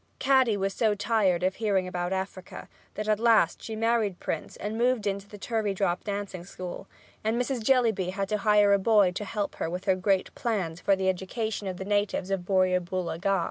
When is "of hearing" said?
1.43-1.87